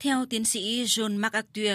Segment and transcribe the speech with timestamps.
[0.00, 1.70] Theo tiến sĩ John MacArthur,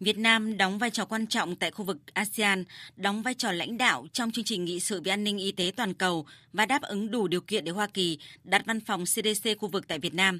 [0.00, 2.64] Việt Nam đóng vai trò quan trọng tại khu vực ASEAN,
[2.96, 5.72] đóng vai trò lãnh đạo trong chương trình nghị sự về an ninh y tế
[5.76, 9.48] toàn cầu và đáp ứng đủ điều kiện để Hoa Kỳ đặt văn phòng CDC
[9.58, 10.38] khu vực tại Việt Nam.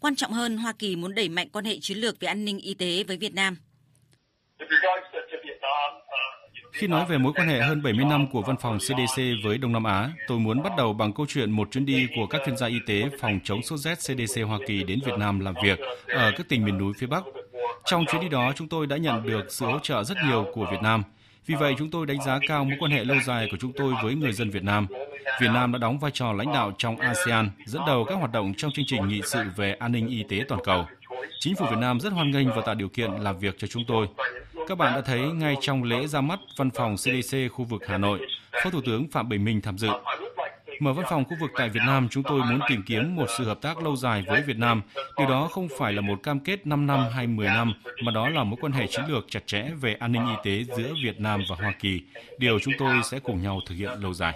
[0.00, 2.58] Quan trọng hơn, Hoa Kỳ muốn đẩy mạnh quan hệ chiến lược về an ninh
[2.58, 3.56] y tế với Việt Nam.
[6.78, 9.72] Khi nói về mối quan hệ hơn 70 năm của văn phòng CDC với Đông
[9.72, 12.56] Nam Á, tôi muốn bắt đầu bằng câu chuyện một chuyến đi của các chuyên
[12.56, 15.78] gia y tế phòng chống sốt rét CDC Hoa Kỳ đến Việt Nam làm việc
[16.08, 17.24] ở các tỉnh miền núi phía Bắc.
[17.84, 20.66] Trong chuyến đi đó, chúng tôi đã nhận được sự hỗ trợ rất nhiều của
[20.70, 21.02] Việt Nam.
[21.46, 23.94] Vì vậy, chúng tôi đánh giá cao mối quan hệ lâu dài của chúng tôi
[24.02, 24.86] với người dân Việt Nam.
[25.40, 28.54] Việt Nam đã đóng vai trò lãnh đạo trong ASEAN, dẫn đầu các hoạt động
[28.56, 30.86] trong chương trình nghị sự về an ninh y tế toàn cầu.
[31.40, 33.84] Chính phủ Việt Nam rất hoan nghênh và tạo điều kiện làm việc cho chúng
[33.88, 34.06] tôi.
[34.68, 37.98] Các bạn đã thấy ngay trong lễ ra mắt văn phòng CDC khu vực Hà
[37.98, 38.20] Nội,
[38.64, 39.88] Phó Thủ tướng Phạm Bình Minh tham dự.
[40.80, 43.44] Mở văn phòng khu vực tại Việt Nam, chúng tôi muốn tìm kiếm một sự
[43.44, 44.82] hợp tác lâu dài với Việt Nam.
[45.18, 47.72] Điều đó không phải là một cam kết 5 năm hay 10 năm,
[48.04, 50.74] mà đó là mối quan hệ chiến lược chặt chẽ về an ninh y tế
[50.76, 52.00] giữa Việt Nam và Hoa Kỳ.
[52.38, 54.34] Điều chúng tôi sẽ cùng nhau thực hiện lâu dài.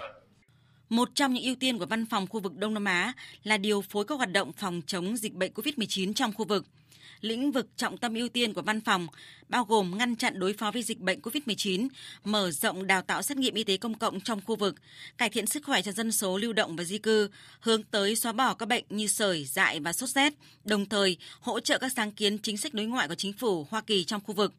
[0.89, 3.81] Một trong những ưu tiên của văn phòng khu vực Đông Nam Á là điều
[3.81, 6.65] phối các hoạt động phòng chống dịch bệnh COVID-19 trong khu vực–
[7.21, 9.07] lĩnh vực trọng tâm ưu tiên của văn phòng
[9.49, 11.87] bao gồm ngăn chặn đối phó với dịch bệnh COVID-19,
[12.23, 14.75] mở rộng đào tạo xét nghiệm y tế công cộng trong khu vực,
[15.17, 18.31] cải thiện sức khỏe cho dân số lưu động và di cư, hướng tới xóa
[18.31, 22.11] bỏ các bệnh như sởi, dại và sốt rét, đồng thời hỗ trợ các sáng
[22.11, 24.53] kiến chính sách đối ngoại của chính phủ Hoa Kỳ trong khu vực.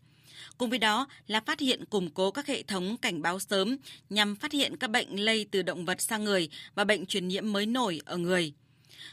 [0.58, 3.76] Cùng với đó là phát hiện củng cố các hệ thống cảnh báo sớm
[4.10, 7.52] nhằm phát hiện các bệnh lây từ động vật sang người và bệnh truyền nhiễm
[7.52, 8.52] mới nổi ở người.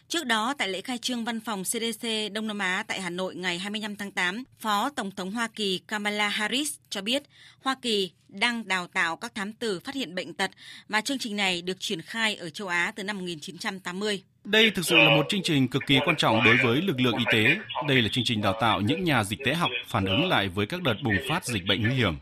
[0.07, 3.35] Trước đó, tại lễ khai trương văn phòng CDC Đông Nam Á tại Hà Nội
[3.35, 7.23] ngày 25 tháng 8, Phó Tổng thống Hoa Kỳ Kamala Harris cho biết
[7.63, 10.51] Hoa Kỳ đang đào tạo các thám tử phát hiện bệnh tật
[10.89, 14.23] và chương trình này được triển khai ở châu Á từ năm 1980.
[14.43, 17.17] Đây thực sự là một chương trình cực kỳ quan trọng đối với lực lượng
[17.17, 17.57] y tế.
[17.87, 20.65] Đây là chương trình đào tạo những nhà dịch tễ học phản ứng lại với
[20.65, 22.15] các đợt bùng phát dịch bệnh nguy hiểm.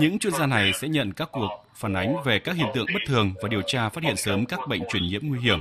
[0.00, 3.00] Những chuyên gia này sẽ nhận các cuộc phản ánh về các hiện tượng bất
[3.06, 5.60] thường và điều tra phát hiện sớm các bệnh truyền nhiễm nguy hiểm.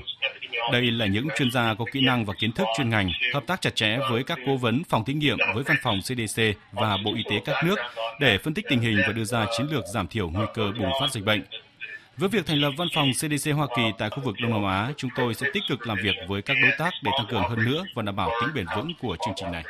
[0.71, 3.61] Đây là những chuyên gia có kỹ năng và kiến thức chuyên ngành, hợp tác
[3.61, 7.13] chặt chẽ với các cố vấn phòng thí nghiệm với văn phòng CDC và Bộ
[7.15, 7.75] Y tế các nước
[8.19, 10.91] để phân tích tình hình và đưa ra chiến lược giảm thiểu nguy cơ bùng
[10.99, 11.43] phát dịch bệnh.
[12.17, 14.91] Với việc thành lập văn phòng CDC Hoa Kỳ tại khu vực Đông Nam Á,
[14.97, 17.65] chúng tôi sẽ tích cực làm việc với các đối tác để tăng cường hơn
[17.65, 19.63] nữa và đảm bảo tính bền vững của chương trình này.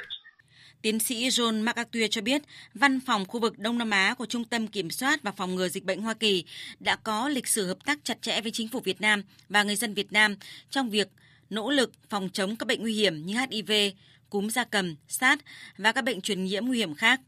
[0.85, 2.41] Tiến sĩ John McArthur cho biết,
[2.73, 5.69] văn phòng khu vực Đông Nam Á của Trung tâm Kiểm soát và Phòng ngừa
[5.69, 6.43] Dịch bệnh Hoa Kỳ
[6.79, 9.75] đã có lịch sử hợp tác chặt chẽ với chính phủ Việt Nam và người
[9.75, 10.35] dân Việt Nam
[10.69, 11.07] trong việc
[11.49, 13.71] nỗ lực phòng chống các bệnh nguy hiểm như HIV,
[14.29, 15.41] cúm da cầm, SARS
[15.77, 17.21] và các bệnh truyền nhiễm nguy hiểm khác.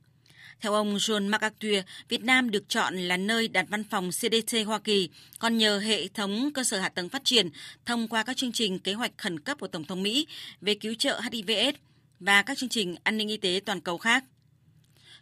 [0.62, 1.76] Theo ông John MacArthur,
[2.10, 5.10] Việt Nam được chọn là nơi đặt văn phòng CDC Hoa Kỳ,
[5.40, 7.50] còn nhờ hệ thống cơ sở hạ tầng phát triển
[7.86, 10.28] thông qua các chương trình kế hoạch khẩn cấp của Tổng thống Mỹ
[10.62, 11.76] về cứu trợ HIV/AIDS
[12.20, 14.24] và các chương trình an ninh y tế toàn cầu khác.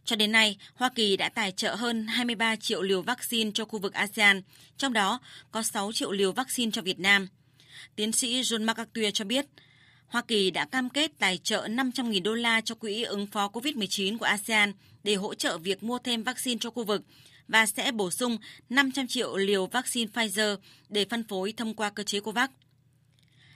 [0.06, 3.80] Cho đến nay, Hoa Kỳ đã tài trợ hơn 23 triệu liều vaccine cho khu
[3.80, 4.42] vực ASEAN,
[4.78, 5.20] trong đó
[5.52, 7.28] có 6 triệu liều vaccine cho Việt Nam.
[7.96, 9.46] Tiến sĩ John McArthur cho biết,
[10.08, 14.18] Hoa Kỳ đã cam kết tài trợ 500.000 đô la cho quỹ ứng phó COVID-19
[14.18, 14.74] của ASEAN
[15.04, 17.02] để hỗ trợ việc mua thêm vaccine cho khu vực
[17.48, 18.38] và sẽ bổ sung
[18.70, 20.58] 500 triệu liều vaccine Pfizer
[20.90, 22.50] để phân phối thông qua cơ chế COVAX.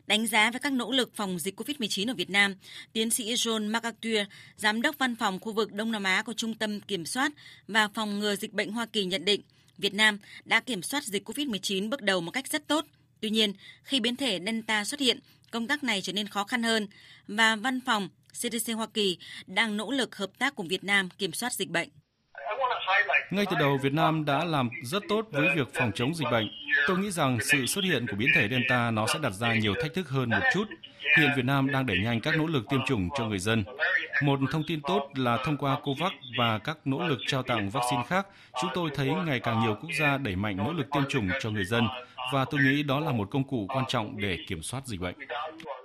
[0.09, 2.55] Đánh giá về các nỗ lực phòng dịch COVID-19 ở Việt Nam,
[2.93, 4.17] tiến sĩ John MacArthur,
[4.55, 7.31] giám đốc văn phòng khu vực Đông Nam Á của Trung tâm Kiểm soát
[7.67, 9.41] và Phòng ngừa Dịch bệnh Hoa Kỳ nhận định,
[9.77, 12.85] Việt Nam đã kiểm soát dịch COVID-19 bước đầu một cách rất tốt.
[13.21, 13.53] Tuy nhiên,
[13.83, 15.19] khi biến thể Delta xuất hiện,
[15.51, 16.87] công tác này trở nên khó khăn hơn
[17.27, 21.33] và văn phòng CDC Hoa Kỳ đang nỗ lực hợp tác cùng Việt Nam kiểm
[21.33, 21.89] soát dịch bệnh.
[23.31, 26.47] Ngay từ đầu, Việt Nam đã làm rất tốt với việc phòng chống dịch bệnh.
[26.87, 29.73] Tôi nghĩ rằng sự xuất hiện của biến thể Delta nó sẽ đặt ra nhiều
[29.81, 30.65] thách thức hơn một chút.
[31.17, 33.63] Hiện Việt Nam đang đẩy nhanh các nỗ lực tiêm chủng cho người dân.
[34.23, 38.03] Một thông tin tốt là thông qua COVAX và các nỗ lực trao tặng vaccine
[38.07, 38.27] khác,
[38.61, 41.49] chúng tôi thấy ngày càng nhiều quốc gia đẩy mạnh nỗ lực tiêm chủng cho
[41.49, 41.87] người dân
[42.33, 45.15] và tôi nghĩ đó là một công cụ quan trọng để kiểm soát dịch bệnh.